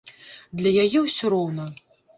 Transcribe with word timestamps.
Для 0.61 0.71
яе 0.87 0.99
ўсё 1.05 1.33
роўна! 1.37 1.73